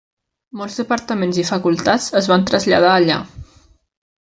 [0.61, 3.21] Molts departaments i facultats es van traslladar allà.